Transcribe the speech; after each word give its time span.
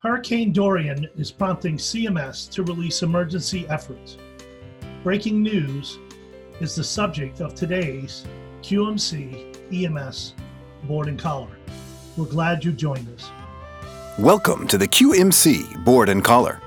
Hurricane 0.00 0.52
Dorian 0.52 1.08
is 1.16 1.32
prompting 1.32 1.76
CMS 1.76 2.48
to 2.50 2.62
release 2.62 3.02
emergency 3.02 3.66
efforts. 3.68 4.16
Breaking 5.02 5.42
news 5.42 5.98
is 6.60 6.76
the 6.76 6.84
subject 6.84 7.40
of 7.40 7.56
today's 7.56 8.24
QMC 8.62 9.56
EMS 9.72 10.34
Board 10.84 11.08
and 11.08 11.18
Collar. 11.18 11.50
We're 12.16 12.26
glad 12.26 12.64
you 12.64 12.70
joined 12.70 13.12
us. 13.12 13.28
Welcome 14.20 14.68
to 14.68 14.78
the 14.78 14.86
QMC 14.86 15.84
Board 15.84 16.10
and 16.10 16.22
Collar. 16.22 16.62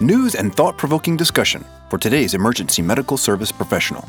News 0.00 0.34
and 0.34 0.52
thought 0.52 0.76
provoking 0.76 1.16
discussion 1.16 1.64
for 1.88 1.96
today's 1.96 2.34
emergency 2.34 2.82
medical 2.82 3.16
service 3.16 3.52
professional. 3.52 4.04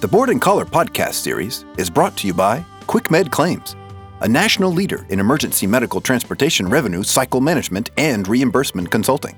The 0.00 0.08
Board 0.08 0.30
and 0.30 0.40
Collar 0.40 0.64
podcast 0.64 1.16
series 1.16 1.66
is 1.76 1.90
brought 1.90 2.16
to 2.16 2.26
you 2.26 2.32
by 2.32 2.64
QuickMed 2.86 3.30
Claims 3.30 3.76
a 4.24 4.28
national 4.28 4.72
leader 4.72 5.04
in 5.10 5.20
emergency 5.20 5.66
medical 5.66 6.00
transportation 6.00 6.66
revenue 6.66 7.02
cycle 7.02 7.42
management 7.42 7.90
and 7.98 8.26
reimbursement 8.26 8.90
consulting. 8.90 9.36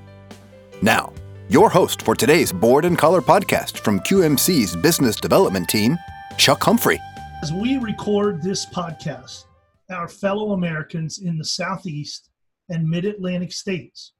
Now, 0.81 1.11
your 1.49 1.69
host 1.69 2.01
for 2.01 2.15
today's 2.15 2.53
Board 2.53 2.85
and 2.85 2.97
Collar 2.97 3.21
podcast 3.21 3.79
from 3.79 3.99
QMC's 3.99 4.77
business 4.77 5.17
development 5.17 5.67
team, 5.67 5.97
Chuck 6.37 6.63
Humphrey. 6.63 6.99
As 7.43 7.51
we 7.51 7.77
record 7.77 8.41
this 8.41 8.65
podcast, 8.67 9.43
our 9.91 10.07
fellow 10.07 10.53
Americans 10.53 11.19
in 11.19 11.37
the 11.37 11.45
Southeast 11.45 12.29
and 12.69 12.87
Mid 12.87 13.03
Atlantic 13.03 13.51
states 13.51 14.13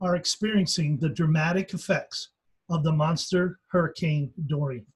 are 0.00 0.16
experiencing 0.16 0.98
the 0.98 1.08
dramatic 1.08 1.74
effects 1.74 2.30
of 2.70 2.82
the 2.82 2.92
monster 2.92 3.60
Hurricane 3.68 4.32
Dorian. 4.48 4.86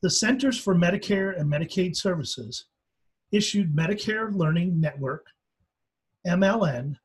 The 0.00 0.10
Centers 0.10 0.58
for 0.58 0.74
Medicare 0.74 1.38
and 1.38 1.52
Medicaid 1.52 1.96
Services 1.96 2.64
issued 3.32 3.74
Medicare 3.74 4.34
Learning 4.34 4.80
Network, 4.80 5.26
MLN, 6.26 6.96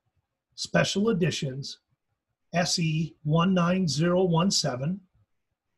Special 0.55 1.09
Editions, 1.09 1.79
SE 2.53 3.15
19017, 3.25 4.99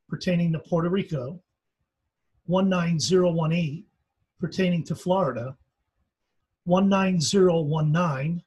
pertaining 0.09 0.51
to 0.53 0.59
Puerto 0.59 0.89
Rico, 0.89 1.41
19018, 2.47 3.85
pertaining 4.39 4.83
to 4.83 4.95
Florida, 4.95 5.55
19019, 6.65 8.43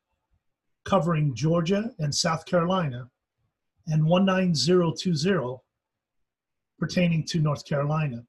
covering 0.85 1.35
Georgia 1.35 1.91
and 1.99 2.15
South 2.15 2.47
Carolina, 2.47 3.09
and 3.87 4.05
19020, 4.05 5.57
pertaining 6.79 7.25
to 7.25 7.41
North 7.41 7.65
Carolina. 7.65 8.25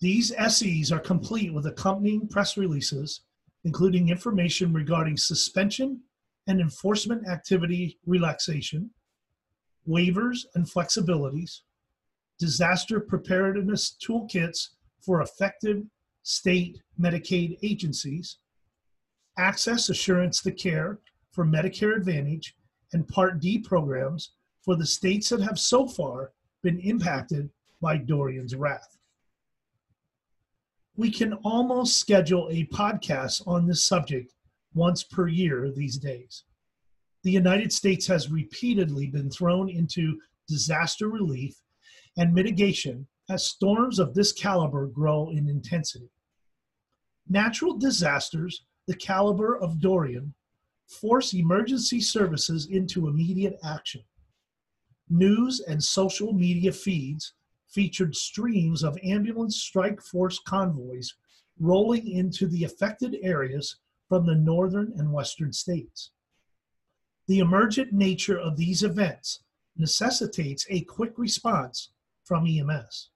These 0.00 0.32
SEs 0.48 0.92
are 0.92 1.00
complete 1.00 1.52
with 1.52 1.66
accompanying 1.66 2.28
press 2.28 2.56
releases, 2.56 3.22
including 3.64 4.10
information 4.10 4.72
regarding 4.72 5.16
suspension 5.16 6.00
and 6.46 6.60
enforcement 6.60 7.26
activity 7.26 7.98
relaxation, 8.06 8.90
waivers 9.88 10.46
and 10.54 10.64
flexibilities, 10.64 11.62
disaster 12.38 13.00
preparedness 13.00 13.96
toolkits 14.00 14.68
for 15.00 15.20
effective 15.20 15.82
state 16.22 16.80
Medicaid 17.00 17.58
agencies, 17.64 18.38
access 19.36 19.88
assurance 19.88 20.42
to 20.42 20.52
care 20.52 21.00
for 21.32 21.44
Medicare 21.44 21.96
Advantage 21.96 22.54
and 22.92 23.08
Part 23.08 23.40
D 23.40 23.58
programs 23.58 24.34
for 24.64 24.76
the 24.76 24.86
states 24.86 25.28
that 25.30 25.40
have 25.40 25.58
so 25.58 25.88
far 25.88 26.32
been 26.62 26.78
impacted 26.80 27.50
by 27.80 27.96
Dorian's 27.96 28.54
wrath 28.54 28.97
we 30.98 31.10
can 31.12 31.32
almost 31.44 32.00
schedule 32.00 32.48
a 32.50 32.66
podcast 32.66 33.46
on 33.46 33.66
this 33.66 33.86
subject 33.86 34.34
once 34.74 35.04
per 35.04 35.28
year 35.28 35.70
these 35.70 35.96
days. 35.96 36.42
The 37.22 37.30
United 37.30 37.72
States 37.72 38.04
has 38.08 38.32
repeatedly 38.32 39.06
been 39.06 39.30
thrown 39.30 39.70
into 39.70 40.18
disaster 40.48 41.08
relief 41.08 41.54
and 42.16 42.34
mitigation 42.34 43.06
as 43.30 43.46
storms 43.46 44.00
of 44.00 44.12
this 44.12 44.32
caliber 44.32 44.88
grow 44.88 45.30
in 45.30 45.48
intensity. 45.48 46.10
Natural 47.28 47.78
disasters, 47.78 48.64
the 48.88 48.96
caliber 48.96 49.56
of 49.56 49.80
Dorian, 49.80 50.34
force 50.88 51.32
emergency 51.32 52.00
services 52.00 52.66
into 52.72 53.06
immediate 53.06 53.56
action. 53.62 54.02
News 55.08 55.60
and 55.60 55.82
social 55.82 56.32
media 56.32 56.72
feeds 56.72 57.34
featured 57.68 58.14
streams 58.16 58.82
of 58.82 58.98
ambulance 59.02 59.56
strike 59.56 60.00
force 60.00 60.40
convoys 60.46 61.14
rolling 61.58 62.08
into 62.08 62.46
the 62.46 62.64
affected 62.64 63.16
areas 63.22 63.76
from 64.08 64.26
the 64.26 64.34
northern 64.34 64.92
and 64.96 65.12
western 65.12 65.52
states. 65.52 66.10
The 67.26 67.40
emergent 67.40 67.92
nature 67.92 68.38
of 68.38 68.56
these 68.56 68.82
events 68.82 69.42
necessitates 69.76 70.66
a 70.70 70.84
quick 70.84 71.12
response 71.16 71.90
from 72.24 72.46
EMS. 72.46 73.10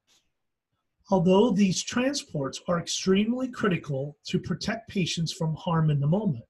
Although 1.10 1.50
these 1.50 1.82
transports 1.82 2.60
are 2.68 2.78
extremely 2.78 3.48
critical 3.48 4.16
to 4.26 4.38
protect 4.38 4.88
patients 4.88 5.32
from 5.32 5.54
harm 5.54 5.90
in 5.90 6.00
the 6.00 6.06
moment, 6.06 6.44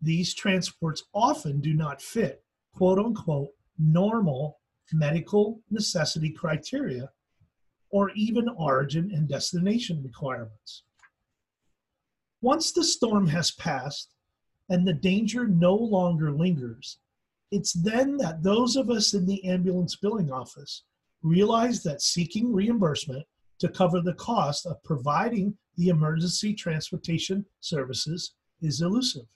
these 0.00 0.34
transports 0.34 1.02
often 1.12 1.60
do 1.60 1.74
not 1.74 2.00
fit 2.00 2.44
quote 2.72 2.98
unquote 2.98 3.50
normal 3.78 4.60
medical 4.92 5.60
necessity 5.70 6.30
criteria, 6.30 7.10
or 7.90 8.10
even 8.10 8.48
origin 8.50 9.10
and 9.14 9.28
destination 9.28 10.02
requirements. 10.02 10.82
Once 12.40 12.72
the 12.72 12.84
storm 12.84 13.26
has 13.26 13.50
passed 13.52 14.14
and 14.68 14.86
the 14.86 14.92
danger 14.92 15.46
no 15.46 15.74
longer 15.74 16.30
lingers, 16.30 16.98
it's 17.50 17.72
then 17.72 18.16
that 18.18 18.42
those 18.42 18.76
of 18.76 18.90
us 18.90 19.14
in 19.14 19.26
the 19.26 19.42
ambulance 19.44 19.96
billing 19.96 20.30
office 20.30 20.84
realize 21.22 21.82
that 21.82 22.02
seeking 22.02 22.52
reimbursement 22.52 23.26
to 23.58 23.68
cover 23.68 24.00
the 24.00 24.14
cost 24.14 24.66
of 24.66 24.82
providing 24.84 25.56
the 25.76 25.88
emergency 25.88 26.54
transportation 26.54 27.44
services 27.60 28.34
is 28.60 28.82
elusive. 28.82 29.26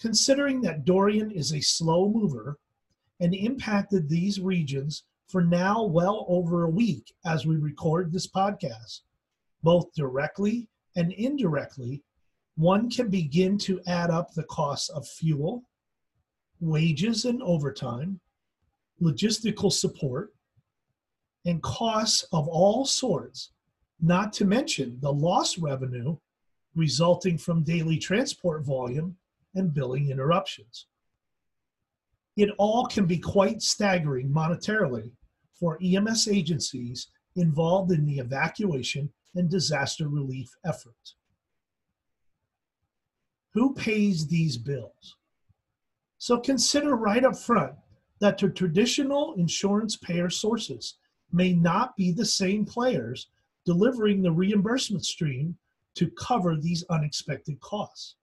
Considering 0.00 0.62
that 0.62 0.84
Dorian 0.84 1.30
is 1.30 1.52
a 1.52 1.60
slow 1.60 2.08
mover 2.08 2.58
and 3.20 3.34
impacted 3.34 4.08
these 4.08 4.40
regions 4.40 5.04
for 5.28 5.42
now 5.42 5.84
well 5.84 6.26
over 6.28 6.64
a 6.64 6.70
week 6.70 7.12
as 7.24 7.46
we 7.46 7.56
record 7.56 8.12
this 8.12 8.26
podcast, 8.26 9.00
both 9.62 9.92
directly 9.94 10.68
and 10.96 11.12
indirectly, 11.12 12.02
one 12.56 12.90
can 12.90 13.08
begin 13.08 13.56
to 13.56 13.80
add 13.86 14.10
up 14.10 14.32
the 14.32 14.42
costs 14.44 14.88
of 14.88 15.06
fuel, 15.06 15.62
wages 16.60 17.24
and 17.24 17.42
overtime, 17.42 18.20
logistical 19.00 19.72
support, 19.72 20.34
and 21.46 21.62
costs 21.62 22.24
of 22.32 22.48
all 22.48 22.84
sorts, 22.84 23.52
not 24.00 24.32
to 24.32 24.44
mention 24.44 24.98
the 25.00 25.12
lost 25.12 25.56
revenue 25.58 26.16
resulting 26.74 27.38
from 27.38 27.62
daily 27.62 27.98
transport 27.98 28.64
volume 28.64 29.16
and 29.54 29.72
billing 29.72 30.10
interruptions 30.10 30.86
it 32.40 32.50
all 32.56 32.86
can 32.86 33.04
be 33.04 33.18
quite 33.18 33.60
staggering 33.60 34.30
monetarily 34.30 35.10
for 35.52 35.78
EMS 35.84 36.26
agencies 36.26 37.08
involved 37.36 37.92
in 37.92 38.06
the 38.06 38.18
evacuation 38.18 39.10
and 39.34 39.50
disaster 39.50 40.08
relief 40.08 40.48
efforts. 40.64 41.16
Who 43.52 43.74
pays 43.74 44.26
these 44.26 44.56
bills? 44.56 45.16
So 46.16 46.38
consider 46.38 46.96
right 46.96 47.24
up 47.24 47.36
front 47.36 47.74
that 48.20 48.38
the 48.38 48.48
traditional 48.48 49.34
insurance 49.34 49.96
payer 49.96 50.30
sources 50.30 50.96
may 51.32 51.52
not 51.52 51.94
be 51.96 52.10
the 52.10 52.24
same 52.24 52.64
players 52.64 53.28
delivering 53.66 54.22
the 54.22 54.32
reimbursement 54.32 55.04
stream 55.04 55.56
to 55.94 56.10
cover 56.12 56.56
these 56.56 56.84
unexpected 56.88 57.60
costs. 57.60 58.16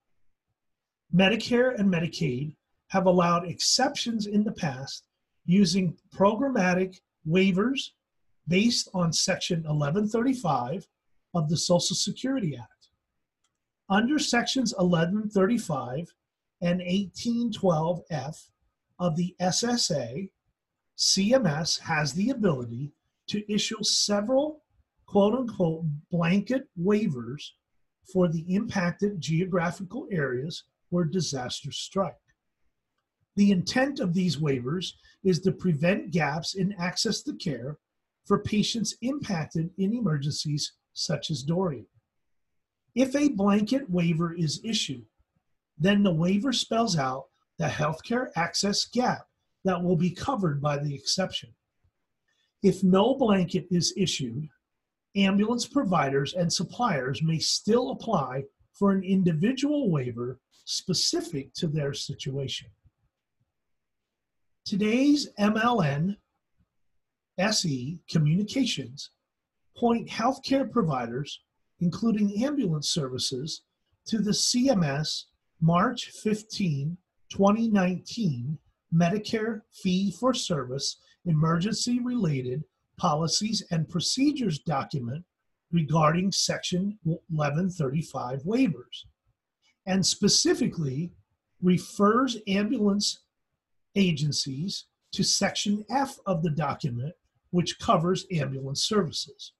Medicare 1.14 1.78
and 1.78 1.92
Medicaid 1.92 2.54
have 2.88 3.06
allowed 3.06 3.48
exceptions 3.48 4.26
in 4.26 4.44
the 4.44 4.52
past 4.52 5.04
using 5.44 5.96
programmatic 6.14 6.98
waivers 7.26 7.90
based 8.46 8.88
on 8.94 9.12
Section 9.12 9.58
1135 9.58 10.86
of 11.34 11.48
the 11.48 11.56
Social 11.56 11.96
Security 11.96 12.56
Act. 12.56 12.88
Under 13.90 14.18
Sections 14.18 14.74
1135 14.76 16.12
and 16.60 16.80
1812F 16.80 18.48
of 18.98 19.16
the 19.16 19.34
SSA, 19.40 20.30
CMS 20.96 21.78
has 21.80 22.12
the 22.12 22.30
ability 22.30 22.92
to 23.28 23.52
issue 23.52 23.82
several 23.82 24.62
quote 25.06 25.34
unquote 25.34 25.84
blanket 26.10 26.68
waivers 26.78 27.50
for 28.12 28.28
the 28.28 28.44
impacted 28.54 29.20
geographical 29.20 30.06
areas 30.10 30.64
where 30.90 31.04
disasters 31.04 31.76
strike. 31.76 32.14
The 33.38 33.52
intent 33.52 34.00
of 34.00 34.14
these 34.14 34.38
waivers 34.38 34.94
is 35.22 35.38
to 35.42 35.52
prevent 35.52 36.10
gaps 36.10 36.56
in 36.56 36.72
access 36.72 37.22
to 37.22 37.34
care 37.34 37.78
for 38.26 38.40
patients 38.40 38.96
impacted 39.00 39.70
in 39.78 39.94
emergencies 39.94 40.72
such 40.92 41.30
as 41.30 41.44
Dorian. 41.44 41.86
If 42.96 43.14
a 43.14 43.28
blanket 43.28 43.88
waiver 43.88 44.34
is 44.34 44.60
issued, 44.64 45.06
then 45.78 46.02
the 46.02 46.12
waiver 46.12 46.52
spells 46.52 46.98
out 46.98 47.26
the 47.58 47.68
healthcare 47.68 48.30
access 48.34 48.86
gap 48.86 49.28
that 49.62 49.80
will 49.80 49.94
be 49.94 50.10
covered 50.10 50.60
by 50.60 50.76
the 50.76 50.92
exception. 50.92 51.54
If 52.64 52.82
no 52.82 53.14
blanket 53.14 53.68
is 53.70 53.94
issued, 53.96 54.48
ambulance 55.14 55.64
providers 55.64 56.34
and 56.34 56.52
suppliers 56.52 57.22
may 57.22 57.38
still 57.38 57.92
apply 57.92 58.46
for 58.72 58.90
an 58.90 59.04
individual 59.04 59.92
waiver 59.92 60.40
specific 60.64 61.54
to 61.54 61.68
their 61.68 61.94
situation. 61.94 62.68
Today's 64.68 65.30
MLN 65.40 66.14
SE 67.38 67.98
communications 68.10 69.12
point 69.74 70.06
healthcare 70.06 70.70
providers, 70.70 71.40
including 71.80 72.44
ambulance 72.44 72.90
services, 72.90 73.62
to 74.08 74.18
the 74.18 74.32
CMS 74.32 75.22
March 75.62 76.10
15, 76.22 76.98
2019 77.30 78.58
Medicare 78.94 79.62
Fee 79.72 80.10
for 80.10 80.34
Service 80.34 80.98
Emergency 81.24 82.00
Related 82.00 82.62
Policies 82.98 83.64
and 83.70 83.88
Procedures 83.88 84.58
document 84.58 85.24
regarding 85.72 86.30
Section 86.30 86.98
1135 87.04 88.42
waivers, 88.42 89.06
and 89.86 90.04
specifically 90.04 91.10
refers 91.62 92.36
ambulance 92.46 93.20
agencies 93.94 94.86
to 95.12 95.22
Section 95.22 95.84
F 95.90 96.18
of 96.26 96.42
the 96.42 96.50
document, 96.50 97.14
which 97.50 97.78
covers 97.78 98.26
ambulance 98.32 98.84
services. 98.84 99.52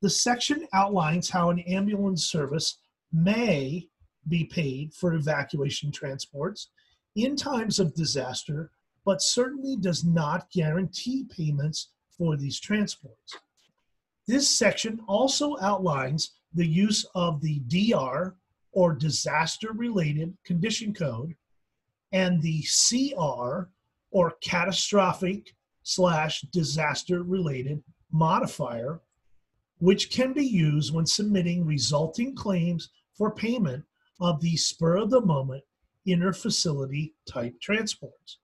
The 0.00 0.10
section 0.10 0.66
outlines 0.72 1.30
how 1.30 1.50
an 1.50 1.60
ambulance 1.60 2.24
service 2.24 2.78
may 3.12 3.88
be 4.28 4.44
paid 4.44 4.94
for 4.94 5.14
evacuation 5.14 5.92
transports 5.92 6.70
in 7.14 7.36
times 7.36 7.78
of 7.78 7.94
disaster, 7.94 8.70
but 9.04 9.22
certainly 9.22 9.76
does 9.76 10.04
not 10.04 10.50
guarantee 10.50 11.26
payments 11.30 11.90
for 12.16 12.36
these 12.36 12.58
transports. 12.58 13.36
This 14.26 14.48
section 14.48 15.00
also 15.06 15.56
outlines 15.60 16.32
the 16.54 16.66
use 16.66 17.04
of 17.14 17.40
the 17.40 17.60
DR 17.68 18.36
or 18.72 18.94
disaster 18.94 19.72
related 19.72 20.36
condition 20.44 20.94
code 20.94 21.34
and 22.12 22.42
the 22.42 22.62
CR 22.62 23.70
or 24.10 24.36
catastrophic 24.42 25.54
slash 25.82 26.42
disaster 26.52 27.22
related 27.22 27.82
modifier, 28.12 29.00
which 29.78 30.10
can 30.10 30.32
be 30.32 30.44
used 30.44 30.94
when 30.94 31.06
submitting 31.06 31.64
resulting 31.64 32.34
claims 32.36 32.90
for 33.16 33.34
payment 33.34 33.84
of 34.20 34.40
the 34.40 34.56
spur 34.56 34.96
of 34.96 35.10
the 35.10 35.20
moment 35.20 35.64
inter-facility 36.06 37.14
type 37.26 37.60
transports. 37.60 38.38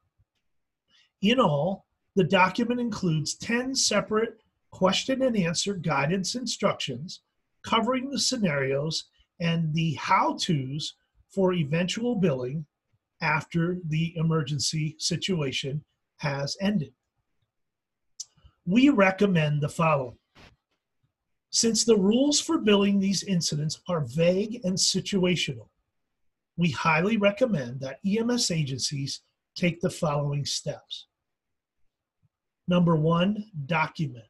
In 1.22 1.40
all, 1.40 1.86
the 2.14 2.24
document 2.24 2.80
includes 2.80 3.34
10 3.36 3.74
separate 3.74 4.42
question 4.70 5.22
and 5.22 5.36
answer 5.36 5.74
guidance 5.74 6.34
instructions 6.34 7.20
covering 7.62 8.10
the 8.10 8.18
scenarios 8.18 9.04
and 9.40 9.74
the 9.74 9.94
how 9.94 10.36
to's 10.36 10.94
for 11.28 11.52
eventual 11.52 12.16
billing 12.16 12.66
after 13.20 13.78
the 13.86 14.16
emergency 14.16 14.96
situation 14.98 15.84
has 16.18 16.56
ended. 16.60 16.92
We 18.66 18.90
recommend 18.90 19.62
the 19.62 19.68
following. 19.68 20.18
Since 21.50 21.84
the 21.84 21.96
rules 21.96 22.40
for 22.40 22.58
billing 22.58 23.00
these 23.00 23.22
incidents 23.22 23.80
are 23.88 24.04
vague 24.04 24.60
and 24.64 24.76
situational, 24.76 25.68
we 26.56 26.70
highly 26.70 27.16
recommend 27.16 27.80
that 27.80 28.00
EMS 28.06 28.50
agencies 28.50 29.22
take 29.54 29.80
the 29.80 29.90
following 29.90 30.44
steps. 30.44 31.06
Number 32.66 32.96
one, 32.96 33.46
document. 33.66 34.26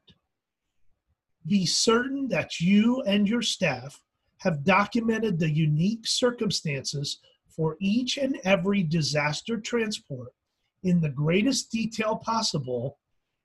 Be 1.46 1.66
certain 1.66 2.28
that 2.28 2.60
you 2.60 3.02
and 3.02 3.28
your 3.28 3.42
staff 3.42 4.00
have 4.38 4.62
documented 4.62 5.38
the 5.38 5.50
unique 5.50 6.06
circumstances 6.06 7.18
for 7.58 7.76
each 7.80 8.18
and 8.18 8.38
every 8.44 8.84
disaster 8.84 9.58
transport 9.58 10.28
in 10.84 11.00
the 11.00 11.08
greatest 11.08 11.72
detail 11.72 12.14
possible 12.14 13.00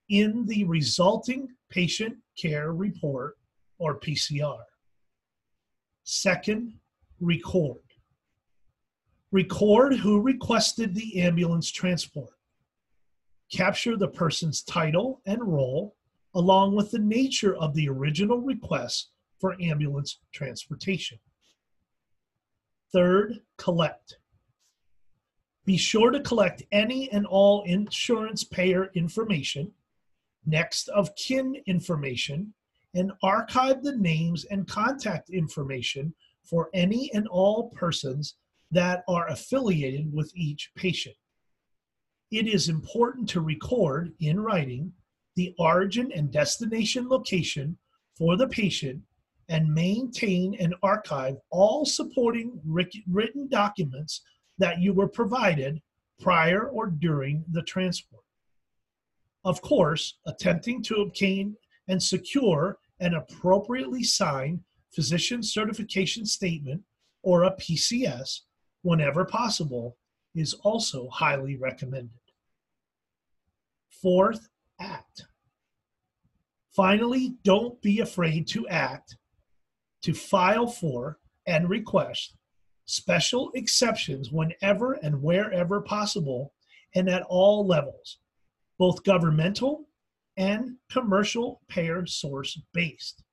in 0.08 0.46
the 0.46 0.62
resulting 0.64 1.48
patient 1.68 2.14
care 2.38 2.72
report 2.72 3.36
or 3.78 3.98
PCR. 3.98 4.60
Second, 6.04 6.74
record. 7.20 7.80
Record 9.32 9.96
who 9.96 10.20
requested 10.20 10.94
the 10.94 11.20
ambulance 11.20 11.72
transport. 11.72 12.34
Capture 13.52 13.96
the 13.96 14.06
person's 14.06 14.62
title 14.62 15.22
and 15.26 15.42
role, 15.42 15.96
along 16.36 16.76
with 16.76 16.92
the 16.92 17.00
nature 17.00 17.56
of 17.56 17.74
the 17.74 17.88
original 17.88 18.38
request 18.38 19.10
for 19.40 19.60
ambulance 19.60 20.20
transportation. 20.32 21.18
Third, 22.94 23.40
collect. 23.58 24.18
Be 25.64 25.76
sure 25.76 26.12
to 26.12 26.20
collect 26.20 26.62
any 26.70 27.10
and 27.10 27.26
all 27.26 27.64
insurance 27.64 28.44
payer 28.44 28.92
information, 28.94 29.72
next 30.46 30.86
of 30.90 31.16
kin 31.16 31.56
information, 31.66 32.54
and 32.94 33.10
archive 33.20 33.82
the 33.82 33.96
names 33.96 34.44
and 34.44 34.68
contact 34.68 35.30
information 35.30 36.14
for 36.44 36.70
any 36.72 37.12
and 37.12 37.26
all 37.26 37.70
persons 37.70 38.36
that 38.70 39.02
are 39.08 39.26
affiliated 39.26 40.12
with 40.12 40.30
each 40.36 40.70
patient. 40.76 41.16
It 42.30 42.46
is 42.46 42.68
important 42.68 43.28
to 43.30 43.40
record 43.40 44.12
in 44.20 44.38
writing 44.38 44.92
the 45.34 45.52
origin 45.58 46.12
and 46.14 46.30
destination 46.30 47.08
location 47.08 47.76
for 48.16 48.36
the 48.36 48.46
patient 48.46 49.02
and 49.48 49.72
maintain 49.72 50.54
and 50.58 50.74
archive 50.82 51.36
all 51.50 51.84
supporting 51.84 52.60
written 52.64 53.48
documents 53.48 54.22
that 54.58 54.80
you 54.80 54.92
were 54.92 55.08
provided 55.08 55.80
prior 56.20 56.68
or 56.68 56.86
during 56.86 57.44
the 57.50 57.62
transport. 57.62 58.22
Of 59.44 59.60
course, 59.60 60.18
attempting 60.26 60.82
to 60.84 60.96
obtain 60.96 61.56
and 61.88 62.02
secure 62.02 62.78
an 63.00 63.14
appropriately 63.14 64.02
signed 64.02 64.60
physician 64.94 65.42
certification 65.42 66.24
statement 66.24 66.82
or 67.22 67.44
a 67.44 67.56
PCS 67.56 68.40
whenever 68.82 69.24
possible 69.24 69.96
is 70.34 70.54
also 70.62 71.08
highly 71.08 71.56
recommended. 71.56 72.10
Fourth, 73.90 74.48
act. 74.80 75.26
Finally, 76.74 77.34
don't 77.44 77.80
be 77.82 78.00
afraid 78.00 78.46
to 78.48 78.66
act, 78.68 79.16
to 80.04 80.14
file 80.14 80.66
for 80.66 81.18
and 81.46 81.68
request 81.68 82.36
special 82.86 83.50
exceptions 83.54 84.30
whenever 84.30 84.92
and 84.94 85.22
wherever 85.22 85.80
possible 85.80 86.52
and 86.94 87.08
at 87.08 87.22
all 87.28 87.66
levels, 87.66 88.18
both 88.78 89.02
governmental 89.02 89.88
and 90.36 90.76
commercial 90.90 91.60
payer 91.68 92.04
source 92.06 92.60
based. 92.72 93.24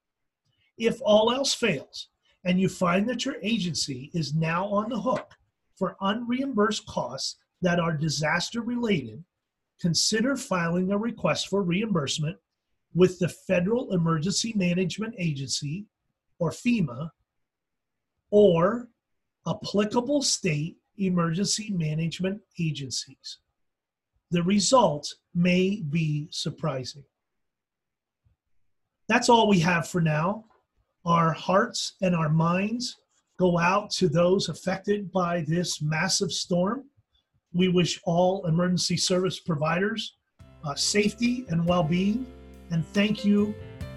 If 0.78 1.00
all 1.02 1.32
else 1.32 1.54
fails, 1.54 2.08
and 2.44 2.60
you 2.60 2.70
find 2.70 3.08
that 3.08 3.26
your 3.26 3.36
agency 3.44 4.10
is 4.14 4.34
now 4.34 4.66
on 4.66 4.90
the 4.90 5.00
hook 5.00 5.30
for 5.78 5.96
unreimbursed 6.02 6.86
costs 6.88 7.38
that 7.62 7.80
are 7.80 7.96
disaster 7.96 8.62
related, 8.62 9.24
consider 9.80 10.36
filing 10.36 10.92
a 10.92 10.98
request 10.98 11.50
for 11.50 11.62
reimbursement 11.62 12.38
with 12.96 13.20
the 13.20 13.30
Federal 13.30 13.94
Emergency 13.94 14.54
Management 14.56 15.14
Agency, 15.20 15.86
or 16.42 16.50
FEMA, 16.50 17.12
or 18.32 18.88
applicable 19.48 20.24
state 20.24 20.76
emergency 20.98 21.70
management 21.70 22.42
agencies. 22.60 23.38
The 24.32 24.42
results 24.42 25.18
may 25.36 25.84
be 25.88 26.28
surprising. 26.32 27.04
That's 29.08 29.30
all 29.30 29.48
we 29.48 29.60
have 29.60 29.88
for 29.88 30.02
now. 30.02 30.46
Our 31.06 31.32
hearts 31.32 31.94
and 32.02 32.16
our 32.16 32.30
minds 32.30 32.98
go 33.38 33.60
out 33.60 33.92
to 33.92 34.10
those 34.10 34.50
affected 34.50 35.12
by 35.12 35.46
this 35.48 35.80
massive 35.80 36.32
storm. 36.32 36.86
We 37.54 37.68
wish 37.68 38.02
all 38.04 38.48
emergency 38.48 38.98
service 38.98 39.40
providers 39.40 40.16
uh, 40.64 40.74
safety 40.74 41.46
and 41.50 41.68
well 41.68 41.84
being, 41.84 42.26
and 42.72 42.84
thank 42.88 43.24
you 43.26 43.54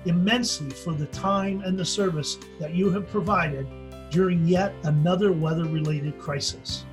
immensely 0.07 0.71
for 0.71 0.93
the 0.93 1.07
time 1.07 1.63
and 1.63 1.79
the 1.79 1.85
service 1.85 2.39
that 2.61 2.75
you 2.75 2.91
have 2.91 3.09
provided 3.09 3.67
during 4.11 4.47
yet 4.47 4.75
another 4.85 5.33
weather 5.33 5.65
related 5.65 6.19
crisis. 6.19 6.85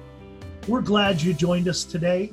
We're 0.67 0.81
glad 0.81 1.21
you 1.21 1.33
joined 1.33 1.67
us 1.67 1.83
today. 1.83 2.31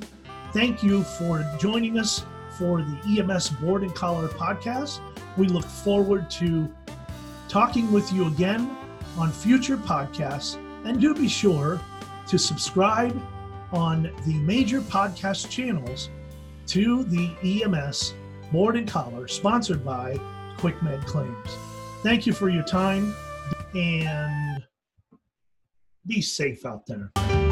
Thank 0.53 0.83
you 0.83 1.03
for 1.03 1.45
joining 1.59 1.99
us 1.99 2.25
for 2.57 2.81
the 2.81 3.19
EMS 3.19 3.49
Board 3.51 3.83
and 3.83 3.93
Collar 3.93 4.27
podcast. 4.27 4.99
We 5.37 5.47
look 5.47 5.65
forward 5.65 6.29
to 6.31 6.69
talking 7.47 7.91
with 7.91 8.11
you 8.11 8.27
again 8.27 8.75
on 9.17 9.31
future 9.31 9.77
podcasts. 9.77 10.57
And 10.85 10.99
do 10.99 11.13
be 11.13 11.27
sure 11.27 11.79
to 12.27 12.37
subscribe 12.37 13.19
on 13.71 14.11
the 14.25 14.33
major 14.33 14.81
podcast 14.81 15.49
channels 15.49 16.09
to 16.67 17.03
the 17.03 17.31
EMS 17.43 18.13
Board 18.51 18.75
and 18.75 18.87
Collar, 18.87 19.27
sponsored 19.27 19.83
by 19.83 20.19
QuickMed 20.59 21.05
Claims. 21.05 21.57
Thank 22.03 22.25
you 22.27 22.33
for 22.33 22.49
your 22.49 22.63
time 22.63 23.15
and 23.73 24.61
be 26.05 26.21
safe 26.21 26.65
out 26.65 26.85
there. 26.85 27.48